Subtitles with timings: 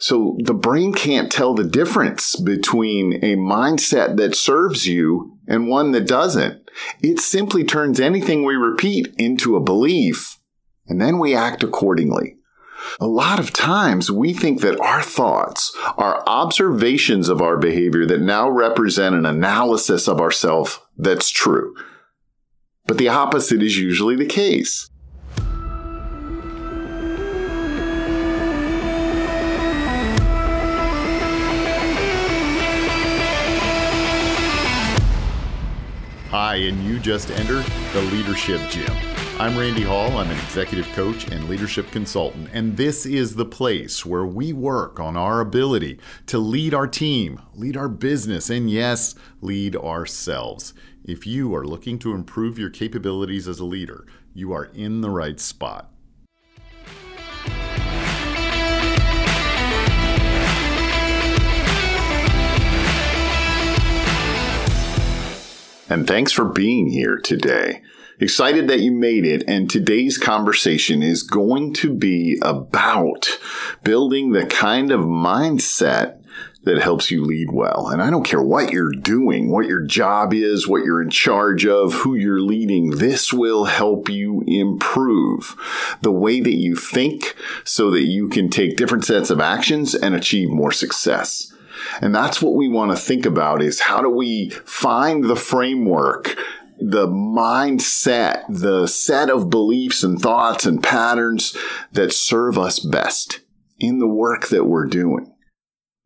[0.00, 5.92] So the brain can't tell the difference between a mindset that serves you and one
[5.92, 6.68] that doesn't.
[7.02, 10.38] It simply turns anything we repeat into a belief,
[10.86, 12.36] and then we act accordingly.
[12.98, 18.22] A lot of times we think that our thoughts are observations of our behavior that
[18.22, 21.74] now represent an analysis of ourself that's true.
[22.86, 24.89] But the opposite is usually the case.
[36.30, 38.94] Hi, and you just entered the Leadership Gym.
[39.40, 40.16] I'm Randy Hall.
[40.16, 45.00] I'm an executive coach and leadership consultant, and this is the place where we work
[45.00, 50.72] on our ability to lead our team, lead our business, and yes, lead ourselves.
[51.02, 55.10] If you are looking to improve your capabilities as a leader, you are in the
[55.10, 55.90] right spot.
[65.90, 67.82] And thanks for being here today.
[68.20, 73.26] Excited that you made it, and today's conversation is going to be about
[73.82, 76.20] building the kind of mindset
[76.64, 77.88] that helps you lead well.
[77.88, 81.64] And I don't care what you're doing, what your job is, what you're in charge
[81.64, 85.56] of, who you're leading, this will help you improve
[86.02, 90.14] the way that you think so that you can take different sets of actions and
[90.14, 91.50] achieve more success.
[92.00, 96.36] And that's what we want to think about is how do we find the framework
[96.80, 101.56] the mindset, the set of beliefs and thoughts and patterns
[101.92, 103.40] that serve us best
[103.78, 105.32] in the work that we're doing.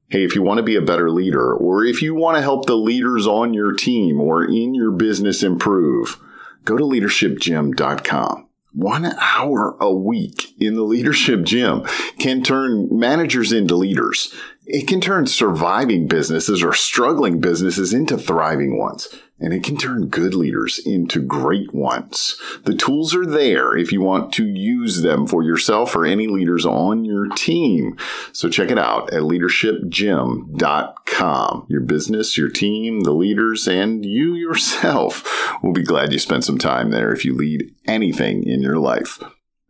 [0.09, 2.67] Hey, if you want to be a better leader, or if you want to help
[2.67, 6.21] the leaders on your team or in your business improve,
[6.65, 8.49] go to leadershipgym.com.
[8.73, 11.85] One hour a week in the leadership gym
[12.19, 14.35] can turn managers into leaders
[14.67, 19.09] it can turn surviving businesses or struggling businesses into thriving ones.
[19.41, 22.41] And it can turn good leaders into great ones.
[22.65, 26.65] The tools are there if you want to use them for yourself or any leaders
[26.65, 27.99] on your team.
[28.33, 31.67] So check it out at leadershipgym.com.
[31.69, 36.59] Your business, your team, the leaders, and you yourself will be glad you spent some
[36.59, 39.19] time there if you lead anything in your life.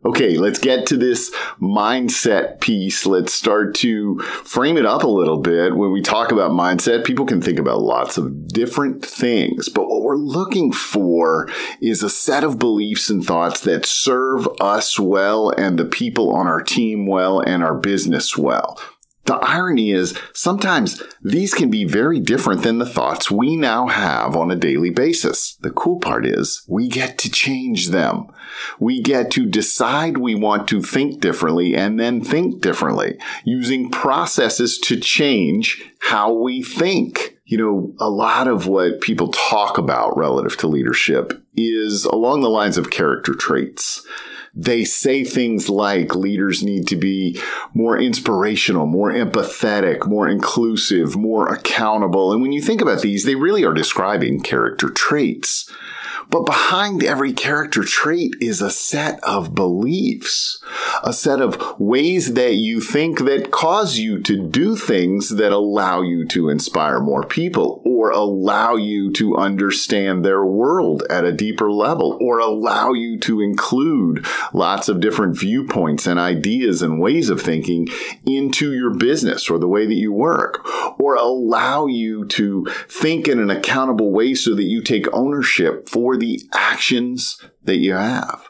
[0.05, 3.07] Okay, let's get to this mindset piece.
[3.07, 5.75] Let's start to frame it up a little bit.
[5.75, 10.03] When we talk about mindset, people can think about lots of different things, but what
[10.03, 11.49] we're looking for
[11.81, 16.45] is a set of beliefs and thoughts that serve us well and the people on
[16.45, 18.79] our team well and our business well.
[19.25, 24.35] The irony is sometimes these can be very different than the thoughts we now have
[24.35, 25.55] on a daily basis.
[25.61, 28.27] The cool part is we get to change them.
[28.79, 34.77] We get to decide we want to think differently and then think differently using processes
[34.79, 37.39] to change how we think.
[37.45, 42.49] You know, a lot of what people talk about relative to leadership is along the
[42.49, 44.05] lines of character traits
[44.55, 47.39] they say things like leaders need to be
[47.73, 52.31] more inspirational, more empathetic, more inclusive, more accountable.
[52.31, 55.69] And when you think about these, they really are describing character traits.
[56.29, 60.59] But behind every character trait is a set of beliefs,
[61.03, 66.01] a set of ways that you think that cause you to do things that allow
[66.01, 71.71] you to inspire more people or allow you to understand their world at a deeper
[71.71, 77.41] level or allow you to include lots of different viewpoints and ideas and ways of
[77.41, 77.87] thinking
[78.25, 80.65] into your business or the way that you work
[80.99, 85.87] or allow you to think in an accountable way so that you take ownership
[86.17, 88.49] the actions that you have.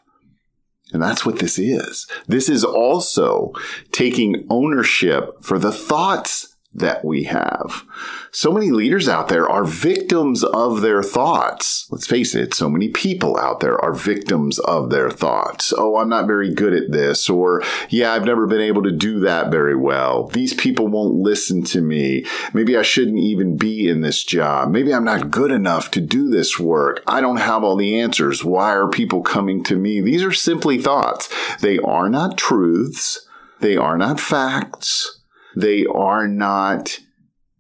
[0.94, 2.08] And that's what this is.
[2.28, 3.52] This is also
[3.92, 7.84] taking ownership for the thoughts that we have.
[8.32, 11.88] So many leaders out there are victims of their thoughts.
[11.90, 15.74] Let's face it, so many people out there are victims of their thoughts.
[15.78, 19.22] Oh, I'm not very good at this, or yeah, I've never been able to do
[19.22, 20.28] that very well.
[20.28, 22.26] These people won't listen to me.
[22.54, 24.70] Maybe I shouldn't even be in this job.
[24.70, 27.02] Maybe I'm not good enough to do this work.
[27.08, 28.44] I don't have all the answers.
[28.44, 30.02] Why are people coming to me?
[30.02, 31.34] These are simply thoughts.
[31.62, 33.26] They are not truths.
[33.62, 35.22] They are not facts.
[35.56, 37.00] They are not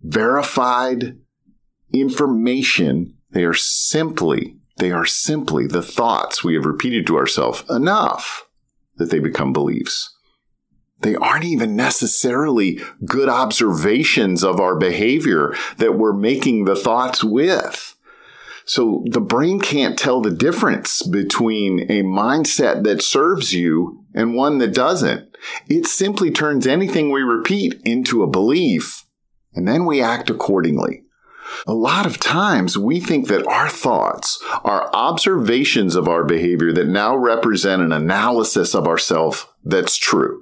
[0.01, 1.17] verified
[1.93, 3.15] information.
[3.31, 8.47] They are simply, they are simply the thoughts we have repeated to ourselves enough
[8.97, 10.11] that they become beliefs.
[10.99, 17.95] They aren't even necessarily good observations of our behavior that we're making the thoughts with.
[18.65, 24.57] So the brain can't tell the difference between a mindset that serves you and one
[24.57, 25.37] that doesn't.
[25.67, 29.05] It simply turns anything we repeat into a belief,
[29.53, 31.03] and then we act accordingly.
[31.67, 36.87] A lot of times we think that our thoughts are observations of our behavior that
[36.87, 40.41] now represent an analysis of ourself that's true.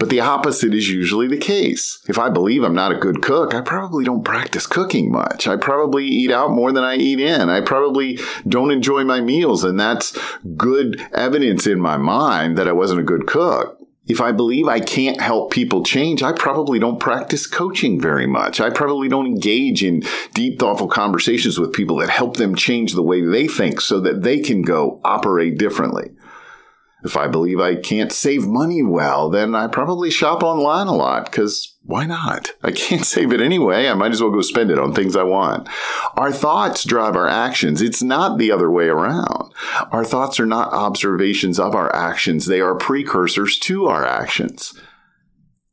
[0.00, 2.02] But the opposite is usually the case.
[2.08, 5.46] If I believe I'm not a good cook, I probably don't practice cooking much.
[5.46, 7.50] I probably eat out more than I eat in.
[7.50, 8.18] I probably
[8.48, 10.18] don't enjoy my meals, and that's
[10.56, 13.78] good evidence in my mind that I wasn't a good cook.
[14.06, 18.58] If I believe I can't help people change, I probably don't practice coaching very much.
[18.58, 23.02] I probably don't engage in deep, thoughtful conversations with people that help them change the
[23.02, 26.10] way they think so that they can go operate differently.
[27.02, 31.24] If I believe I can't save money well, then I probably shop online a lot
[31.24, 32.52] because why not?
[32.62, 33.88] I can't save it anyway.
[33.88, 35.68] I might as well go spend it on things I want.
[36.14, 37.80] Our thoughts drive our actions.
[37.80, 39.52] It's not the other way around.
[39.90, 42.46] Our thoughts are not observations of our actions.
[42.46, 44.74] They are precursors to our actions.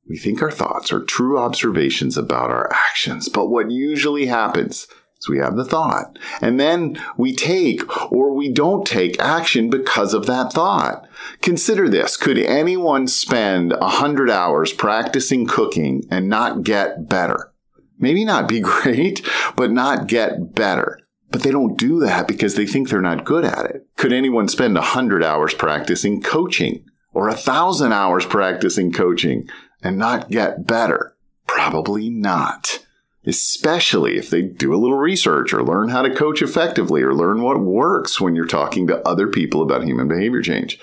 [0.10, 4.88] We think our thoughts are true observations about our actions, but what usually happens
[5.20, 6.18] so we have the thought.
[6.42, 11.08] And then we take or we don't take action because of that thought.
[11.42, 12.18] Consider this.
[12.18, 17.52] Could anyone spend a hundred hours practicing cooking and not get better?
[17.98, 19.26] Maybe not be great,
[19.56, 21.00] but not get better.
[21.30, 23.88] But they don't do that because they think they're not good at it.
[23.98, 29.50] Could anyone spend a hundred hours practicing coaching or a thousand hours practicing coaching
[29.82, 31.16] and not get better?
[31.46, 32.86] Probably not
[33.28, 37.42] especially if they do a little research or learn how to coach effectively or learn
[37.42, 40.80] what works when you're talking to other people about human behavior change.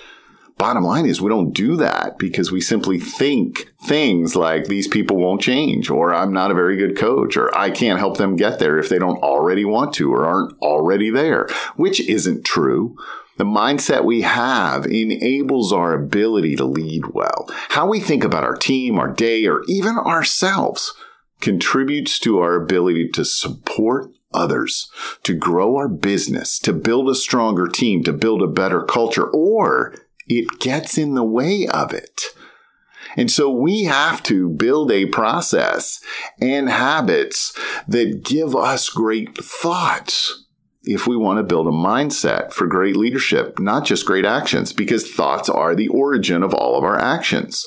[0.57, 5.17] Bottom line is we don't do that because we simply think things like these people
[5.17, 8.61] won't change or I'm not a very good coach or I can't help them get
[8.61, 12.97] there if they don't already want to or aren't already there, which isn't true.
[13.37, 17.49] The mindset we have enables our ability to lead well.
[17.71, 20.95] How we think about our team, our day, or even ourselves
[21.45, 24.91] contributes to our ability to support others,
[25.23, 29.95] to grow our business, to build a stronger team, to build a better culture, or
[30.27, 32.23] it gets in the way of it.
[33.15, 36.01] And so we have to build a process
[36.41, 37.55] and habits
[37.87, 40.47] that give us great thoughts
[40.83, 45.11] if we want to build a mindset for great leadership, not just great actions, because
[45.11, 47.67] thoughts are the origin of all of our actions.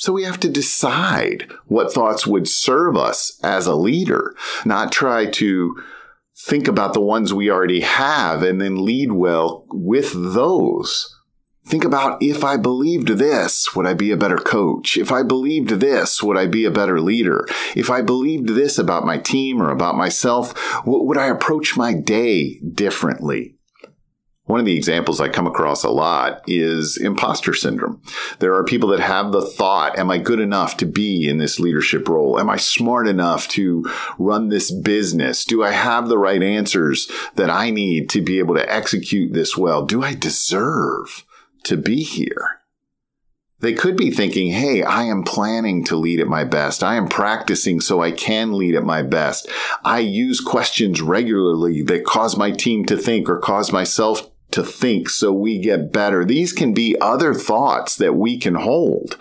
[0.00, 5.26] So we have to decide what thoughts would serve us as a leader, not try
[5.26, 5.76] to
[6.34, 11.14] think about the ones we already have and then lead well with those.
[11.66, 14.96] Think about if I believed this, would I be a better coach?
[14.96, 17.46] If I believed this, would I be a better leader?
[17.76, 20.54] If I believed this about my team or about myself,
[20.86, 23.59] would I approach my day differently?
[24.50, 28.02] One of the examples I come across a lot is imposter syndrome.
[28.40, 31.60] There are people that have the thought, am I good enough to be in this
[31.60, 32.36] leadership role?
[32.36, 33.88] Am I smart enough to
[34.18, 35.44] run this business?
[35.44, 39.56] Do I have the right answers that I need to be able to execute this
[39.56, 39.86] well?
[39.86, 41.24] Do I deserve
[41.62, 42.60] to be here?
[43.60, 46.82] They could be thinking, hey, I am planning to lead at my best.
[46.82, 49.48] I am practicing so I can lead at my best.
[49.84, 55.08] I use questions regularly that cause my team to think or cause myself to think
[55.08, 56.24] so we get better.
[56.24, 59.16] These can be other thoughts that we can hold.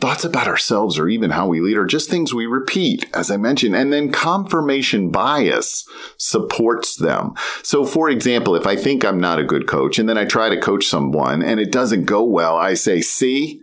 [0.00, 3.36] Thoughts about ourselves or even how we lead are just things we repeat, as I
[3.36, 7.34] mentioned, and then confirmation bias supports them.
[7.62, 10.48] So, for example, if I think I'm not a good coach and then I try
[10.48, 13.60] to coach someone and it doesn't go well, I say, see,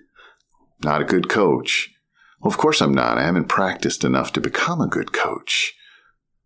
[0.81, 1.91] not a good coach.
[2.39, 3.17] Well, of course I'm not.
[3.17, 5.73] I haven't practiced enough to become a good coach.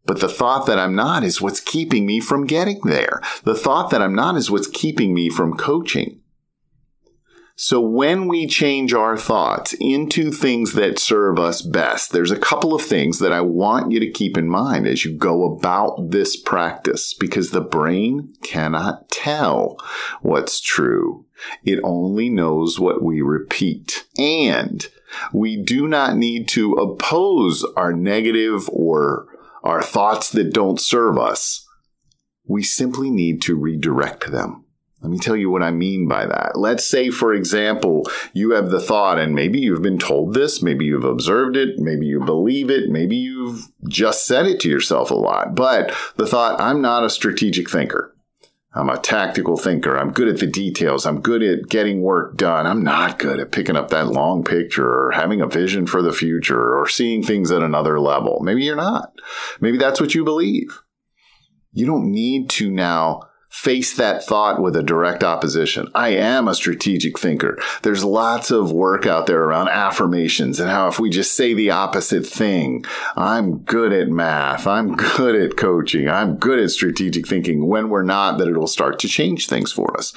[0.05, 3.21] But the thought that I'm not is what's keeping me from getting there.
[3.43, 6.19] The thought that I'm not is what's keeping me from coaching.
[7.55, 12.73] So when we change our thoughts into things that serve us best, there's a couple
[12.73, 16.35] of things that I want you to keep in mind as you go about this
[16.35, 19.77] practice because the brain cannot tell
[20.21, 21.27] what's true.
[21.63, 24.07] It only knows what we repeat.
[24.17, 24.87] And
[25.31, 29.27] we do not need to oppose our negative or
[29.63, 31.65] are thoughts that don't serve us.
[32.45, 34.65] We simply need to redirect them.
[35.01, 36.57] Let me tell you what I mean by that.
[36.57, 40.85] Let's say, for example, you have the thought, and maybe you've been told this, maybe
[40.85, 45.15] you've observed it, maybe you believe it, maybe you've just said it to yourself a
[45.15, 48.12] lot, but the thought, I'm not a strategic thinker.
[48.75, 49.95] I'm a tactical thinker.
[49.95, 51.05] I'm good at the details.
[51.05, 52.65] I'm good at getting work done.
[52.65, 56.11] I'm not good at picking up that long picture or having a vision for the
[56.11, 58.39] future or seeing things at another level.
[58.41, 59.13] Maybe you're not.
[59.61, 60.81] Maybe that's what you believe.
[61.71, 65.87] You don't need to now face that thought with a direct opposition.
[65.93, 67.61] I am a strategic thinker.
[67.83, 71.69] There's lots of work out there around affirmations and how if we just say the
[71.69, 72.83] opposite thing,
[73.15, 78.01] I'm good at math, I'm good at coaching, I'm good at strategic thinking, when we're
[78.01, 80.13] not, that it'll start to change things for us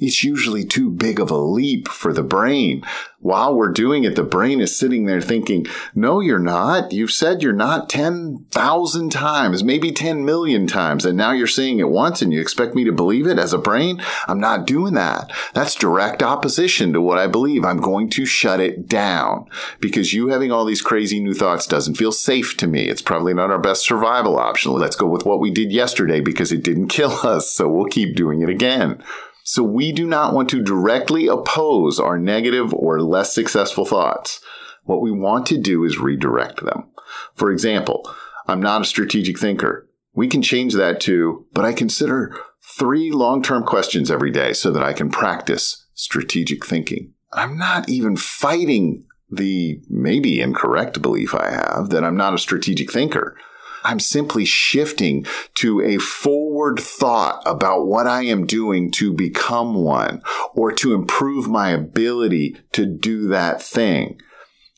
[0.00, 2.84] it's usually too big of a leap for the brain.
[3.20, 6.92] While we're doing it, the brain is sitting there thinking, no, you're not.
[6.92, 11.04] You've said you're not 10,000 times, maybe 10 million times.
[11.06, 13.58] And now you're saying it once and you expect me to believe it as a
[13.58, 14.02] brain?
[14.26, 15.32] I'm not doing that.
[15.54, 17.64] That's direct opposition to what I believe.
[17.64, 19.46] I'm going to shut it down
[19.80, 22.88] because you having all these crazy new thoughts doesn't feel safe to me.
[22.88, 24.72] It's probably not our best survival option.
[24.72, 27.50] Let's go with what we did yesterday because it didn't kill us.
[27.52, 29.02] So we'll keep doing it again.
[29.46, 34.40] So we do not want to directly oppose our negative or less successful thoughts.
[34.84, 36.88] What we want to do is redirect them.
[37.34, 38.10] For example,
[38.48, 39.86] I'm not a strategic thinker.
[40.14, 44.82] We can change that to, but I consider three long-term questions every day so that
[44.82, 47.12] I can practice strategic thinking.
[47.30, 52.90] I'm not even fighting the maybe incorrect belief I have that I'm not a strategic
[52.90, 53.36] thinker.
[53.84, 55.26] I'm simply shifting
[55.56, 60.22] to a forward thought about what I am doing to become one
[60.54, 64.20] or to improve my ability to do that thing.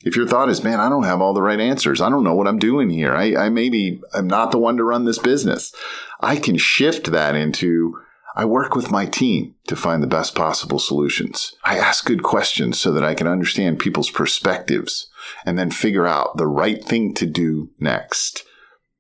[0.05, 2.01] If your thought is, man, I don't have all the right answers.
[2.01, 3.13] I don't know what I'm doing here.
[3.15, 5.75] I, I maybe I'm not the one to run this business.
[6.21, 7.99] I can shift that into,
[8.37, 11.55] I work with my team to find the best possible solutions.
[11.65, 15.09] I ask good questions so that I can understand people's perspectives
[15.45, 18.45] and then figure out the right thing to do next.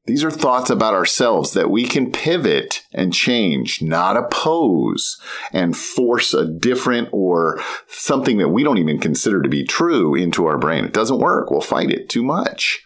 [0.06, 5.20] These are thoughts about ourselves that we can pivot and change, not oppose
[5.52, 10.46] and force a different or something that we don't even consider to be true into
[10.46, 10.84] our brain.
[10.84, 11.50] It doesn't work.
[11.50, 12.80] We'll fight it too much.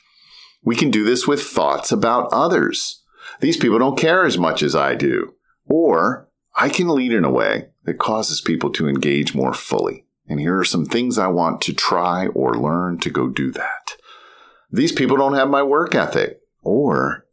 [0.64, 3.02] We can do this with thoughts about others.
[3.40, 5.34] These people don't care as much as I do.
[5.66, 10.06] Or I can lead in a way that causes people to engage more fully.
[10.26, 13.96] And here are some things I want to try or learn to go do that.
[14.70, 16.39] These people don't have my work ethic.
[16.62, 17.26] Or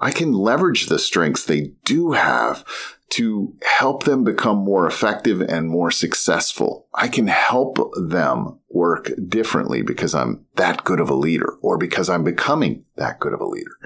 [0.00, 2.64] I can leverage the strengths they do have
[3.10, 6.88] to help them become more effective and more successful.
[6.92, 12.08] I can help them work differently because I'm that good of a leader or because
[12.08, 13.76] I'm becoming that good of a leader.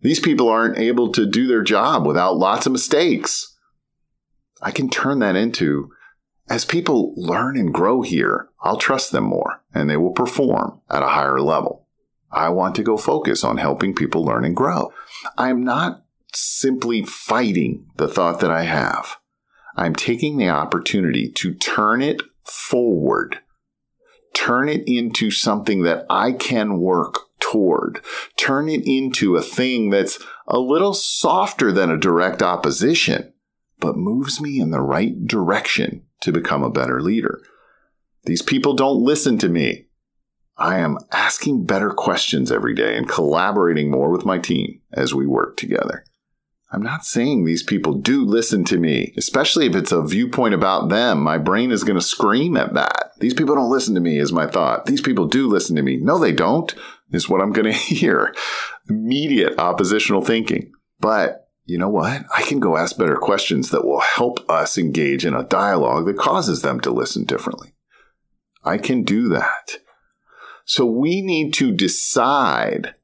[0.00, 3.56] These people aren't able to do their job without lots of mistakes.
[4.60, 5.90] I can turn that into
[6.48, 11.02] as people learn and grow here, I'll trust them more and they will perform at
[11.02, 11.85] a higher level.
[12.36, 14.92] I want to go focus on helping people learn and grow.
[15.38, 19.16] I'm not simply fighting the thought that I have.
[19.74, 23.40] I'm taking the opportunity to turn it forward,
[24.34, 28.02] turn it into something that I can work toward,
[28.36, 33.32] turn it into a thing that's a little softer than a direct opposition,
[33.80, 37.40] but moves me in the right direction to become a better leader.
[38.24, 39.85] These people don't listen to me.
[40.58, 45.26] I am asking better questions every day and collaborating more with my team as we
[45.26, 46.04] work together.
[46.72, 50.88] I'm not saying these people do listen to me, especially if it's a viewpoint about
[50.88, 51.22] them.
[51.22, 53.12] My brain is going to scream at that.
[53.18, 54.86] These people don't listen to me, is my thought.
[54.86, 55.96] These people do listen to me.
[55.96, 56.74] No, they don't,
[57.12, 58.34] is what I'm going to hear.
[58.88, 60.72] Immediate oppositional thinking.
[60.98, 62.22] But you know what?
[62.36, 66.18] I can go ask better questions that will help us engage in a dialogue that
[66.18, 67.74] causes them to listen differently.
[68.64, 69.78] I can do that.
[70.66, 72.94] So we need to decide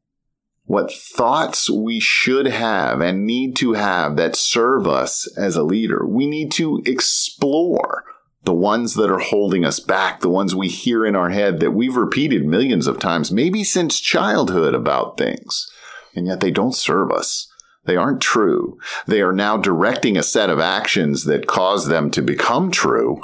[0.65, 6.05] what thoughts we should have and need to have that serve us as a leader.
[6.05, 8.05] We need to explore
[8.43, 11.71] the ones that are holding us back, the ones we hear in our head that
[11.71, 15.71] we've repeated millions of times, maybe since childhood about things,
[16.17, 17.49] and yet they don't serve us.
[17.85, 18.79] They aren't true.
[19.07, 23.23] They are now directing a set of actions that cause them to become true.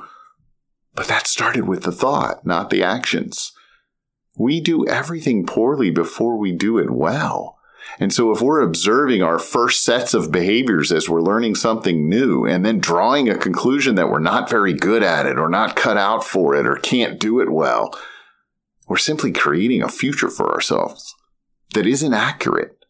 [0.94, 3.52] But that started with the thought, not the actions.
[4.38, 7.58] We do everything poorly before we do it well.
[7.98, 12.44] And so if we're observing our first sets of behaviors as we're learning something new
[12.44, 15.96] and then drawing a conclusion that we're not very good at it or not cut
[15.96, 17.98] out for it or can't do it well,
[18.86, 21.14] we're simply creating a future for ourselves
[21.74, 22.84] that isn't accurate,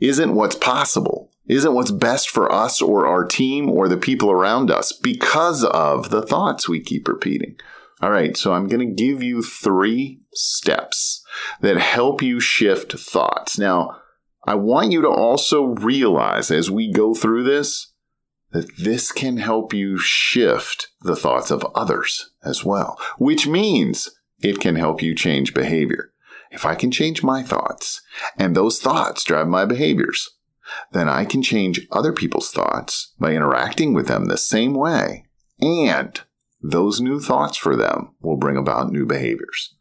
[0.00, 4.70] isn't what's possible, isn't what's best for us or our team or the people around
[4.70, 7.56] us because of the thoughts we keep repeating.
[8.00, 11.24] All right, so I'm going to give you three steps
[11.60, 13.58] that help you shift thoughts.
[13.58, 14.00] Now,
[14.46, 17.92] I want you to also realize as we go through this
[18.50, 24.10] that this can help you shift the thoughts of others as well, which means
[24.40, 26.12] it can help you change behavior.
[26.50, 28.02] If I can change my thoughts
[28.38, 30.30] and those thoughts drive my behaviors,
[30.92, 35.24] then I can change other people's thoughts by interacting with them the same way.
[35.60, 36.20] And
[36.66, 39.74] those new thoughts for them will bring about new behaviors.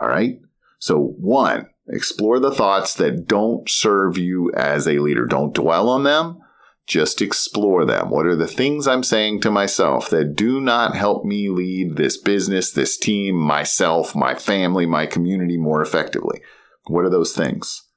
[0.00, 0.40] All right.
[0.80, 5.26] So one, explore the thoughts that don't serve you as a leader.
[5.26, 6.40] Don't dwell on them.
[6.88, 8.10] Just explore them.
[8.10, 12.18] What are the things I'm saying to myself that do not help me lead this
[12.18, 16.42] business, this team, myself, my family, my community more effectively?
[16.88, 17.88] What are those things?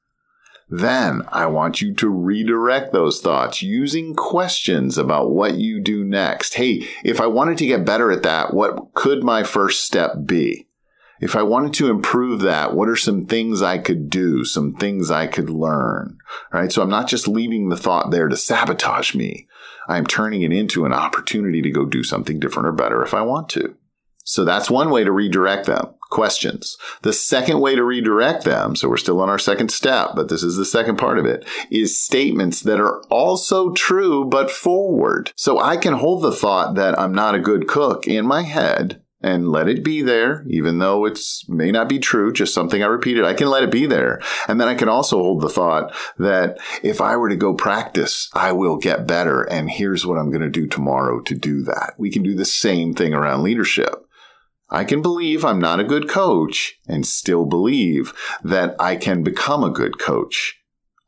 [0.70, 6.54] Then I want you to redirect those thoughts using questions about what you do next.
[6.54, 10.66] Hey, if I wanted to get better at that, what could my first step be?
[11.20, 14.44] If I wanted to improve that, what are some things I could do?
[14.44, 16.18] Some things I could learn,
[16.52, 16.70] right?
[16.70, 19.48] So I'm not just leaving the thought there to sabotage me.
[19.88, 23.22] I'm turning it into an opportunity to go do something different or better if I
[23.22, 23.74] want to.
[24.28, 25.94] So that's one way to redirect them.
[26.10, 26.76] Questions.
[27.00, 30.42] The second way to redirect them, so we're still on our second step, but this
[30.42, 35.32] is the second part of it, is statements that are also true but forward.
[35.34, 39.02] So I can hold the thought that I'm not a good cook in my head
[39.22, 42.86] and let it be there, even though it's may not be true, just something I
[42.86, 43.24] repeated.
[43.24, 44.20] I can let it be there.
[44.46, 48.28] And then I can also hold the thought that if I were to go practice,
[48.34, 49.42] I will get better.
[49.42, 51.94] And here's what I'm going to do tomorrow to do that.
[51.96, 54.04] We can do the same thing around leadership.
[54.70, 59.64] I can believe I'm not a good coach and still believe that I can become
[59.64, 60.60] a good coach.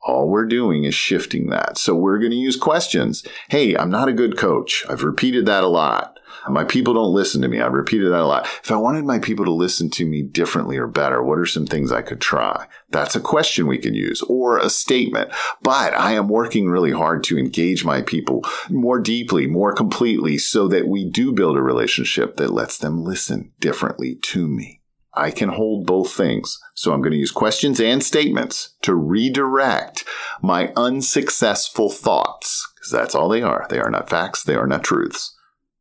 [0.02, 1.76] All we're doing is shifting that.
[1.76, 3.22] So we're going to use questions.
[3.50, 4.84] Hey, I'm not a good coach.
[4.88, 6.18] I've repeated that a lot.
[6.48, 7.60] My people don't listen to me.
[7.60, 8.46] I've repeated that a lot.
[8.62, 11.66] If I wanted my people to listen to me differently or better, what are some
[11.66, 12.66] things I could try?
[12.90, 15.30] That's a question we can use or a statement.
[15.62, 20.68] But I am working really hard to engage my people more deeply, more completely so
[20.68, 24.80] that we do build a relationship that lets them listen differently to me.
[25.12, 26.58] I can hold both things.
[26.74, 30.04] So I'm going to use questions and statements to redirect
[30.40, 33.66] my unsuccessful thoughts because that's all they are.
[33.68, 34.44] They are not facts.
[34.44, 35.36] They are not truths.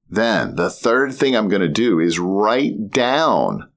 [0.10, 3.70] Then the third thing I'm going to do is write down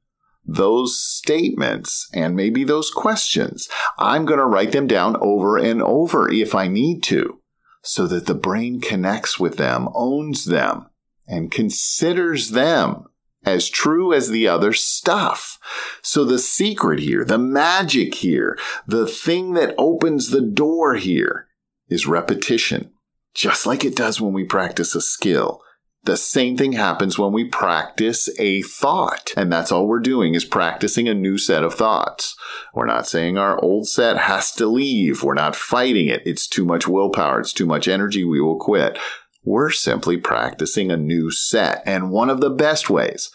[0.44, 3.68] those statements and maybe those questions.
[3.98, 7.38] I'm going to write them down over and over if I need to
[7.82, 10.86] so that the brain connects with them, owns them,
[11.26, 13.06] and considers them
[13.44, 15.58] as true as the other stuff.
[16.00, 21.48] So the secret here, the magic here, the thing that opens the door here
[21.88, 22.92] is repetition,
[23.34, 25.60] just like it does when we practice a skill.
[26.04, 29.30] The same thing happens when we practice a thought.
[29.36, 32.36] And that's all we're doing is practicing a new set of thoughts.
[32.74, 35.22] We're not saying our old set has to leave.
[35.22, 36.22] We're not fighting it.
[36.26, 37.38] It's too much willpower.
[37.40, 38.24] It's too much energy.
[38.24, 38.98] We will quit.
[39.44, 41.82] We're simply practicing a new set.
[41.86, 43.30] And one of the best ways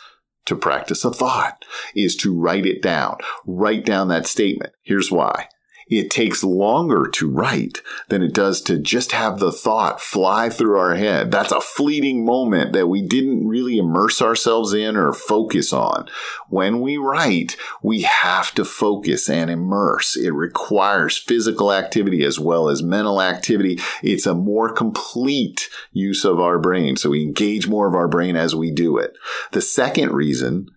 [0.45, 1.63] to practice a thought
[1.95, 3.17] is to write it down.
[3.45, 4.73] Write down that statement.
[4.81, 5.47] Here's why
[5.89, 10.77] it takes longer to write than it does to just have the thought fly through
[10.77, 11.31] our head.
[11.31, 16.07] That's a fleeting moment that we didn't really immerse ourselves in or focus on.
[16.49, 20.15] When we write, we have to focus and immerse.
[20.15, 23.79] It requires physical activity as well as mental activity.
[24.03, 26.97] It's a more complete use of our brain.
[26.97, 29.13] So we engage more of our brain as we do it.
[29.51, 30.69] The second reason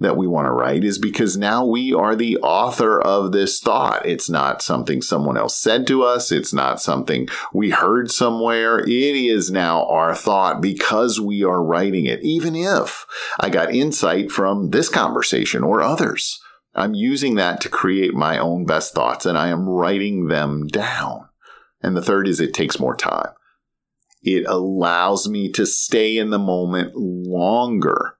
[0.00, 4.06] that we want to write is because now we are the author of this thought.
[4.06, 6.30] It's not something someone else said to us.
[6.30, 8.78] It's not something we heard somewhere.
[8.78, 12.22] It is now our thought because we are writing it.
[12.22, 13.06] Even if
[13.40, 16.40] I got insight from this conversation or others,
[16.74, 21.28] I'm using that to create my own best thoughts and I am writing them down.
[21.82, 23.30] And the third is it takes more time.
[24.22, 28.17] It allows me to stay in the moment longer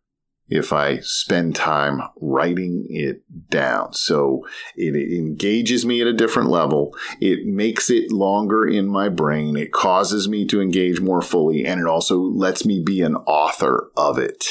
[0.49, 3.93] if I spend time writing it down.
[3.93, 6.97] So it engages me at a different level.
[7.21, 9.57] It makes it longer in my brain.
[9.57, 13.91] It causes me to engage more fully and it also lets me be an author
[13.97, 14.45] of it.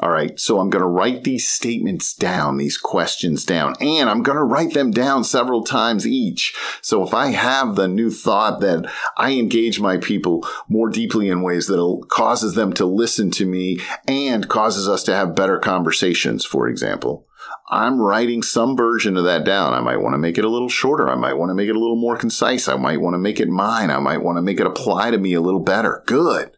[0.00, 4.24] All right, so I'm going to write these statements down, these questions down, and I'm
[4.24, 6.52] going to write them down several times each.
[6.82, 11.42] So if I have the new thought that I engage my people more deeply in
[11.42, 13.78] ways that causes them to listen to me
[14.08, 17.28] and causes us to have better conversations, for example,
[17.70, 19.74] I'm writing some version of that down.
[19.74, 21.08] I might want to make it a little shorter.
[21.08, 22.68] I might want to make it a little more concise.
[22.68, 23.90] I might want to make it mine.
[23.90, 26.02] I might want to make it apply to me a little better.
[26.06, 26.56] Good.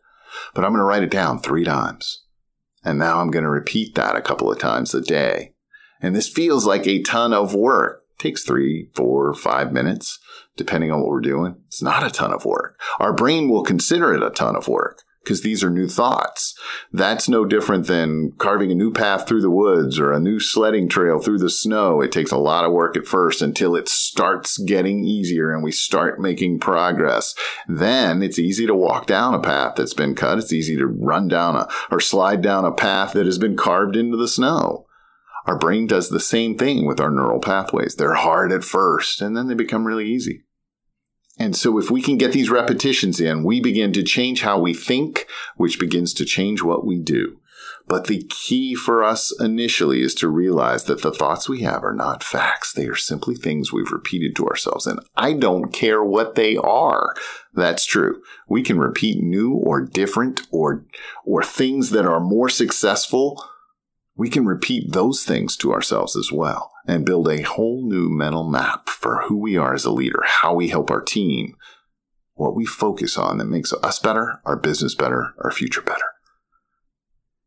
[0.55, 2.23] But I'm going to write it down three times.
[2.87, 5.53] And now I'm going to repeat that a couple of times a day.
[6.01, 8.05] And this feels like a ton of work.
[8.13, 10.21] It takes three, four, five minutes,
[10.57, 11.57] depending on what we're doing.
[11.67, 12.81] It's not a ton of work.
[13.01, 16.55] Our brain will consider it a ton of work because these are new thoughts.
[16.93, 20.89] That's no different than carving a new path through the woods or a new sledding
[20.89, 22.01] trail through the snow.
[22.01, 25.73] It takes a lot of work at first until it starts getting easier and we
[25.73, 27.35] start making progress.
[27.67, 30.39] Then it's easy to walk down a path that's been cut.
[30.39, 33.97] It's easy to run down a or slide down a path that has been carved
[33.97, 34.87] into the snow.
[35.47, 37.97] Our brain does the same thing with our neural pathways.
[37.97, 40.46] They're hard at first and then they become really easy.
[41.39, 44.73] And so if we can get these repetitions in, we begin to change how we
[44.73, 47.39] think, which begins to change what we do.
[47.89, 51.95] But the key for us initially is to realize that the thoughts we have are
[51.95, 52.73] not facts.
[52.73, 54.87] They are simply things we've repeated to ourselves.
[54.87, 57.15] And I don't care what they are.
[57.55, 58.23] That's true.
[58.49, 60.85] We can repeat new or different or,
[61.25, 63.45] or things that are more successful.
[64.17, 68.49] We can repeat those things to ourselves as well and build a whole new mental
[68.49, 71.57] map for who we are as a leader, how we help our team,
[72.35, 76.05] what we focus on that makes us better, our business better, our future better.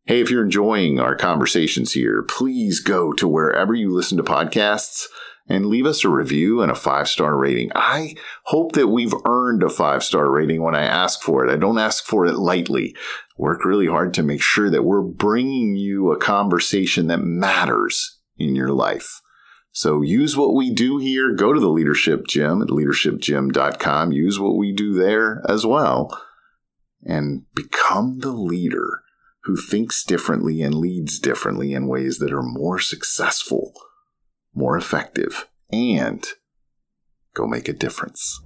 [0.05, 5.05] Hey, if you're enjoying our conversations here, please go to wherever you listen to podcasts
[5.47, 7.71] and leave us a review and a five star rating.
[7.75, 11.53] I hope that we've earned a five star rating when I ask for it.
[11.53, 12.95] I don't ask for it lightly.
[13.37, 18.55] Work really hard to make sure that we're bringing you a conversation that matters in
[18.55, 19.21] your life.
[19.79, 21.31] So use what we do here.
[21.31, 24.11] Go to the Leadership Gym at leadershipgym.com.
[24.11, 26.21] Use what we do there as well
[27.01, 29.03] and become the leader
[29.45, 33.71] who thinks differently and leads differently in ways that are more successful,
[34.53, 36.27] more effective, and
[37.33, 38.41] go make a difference.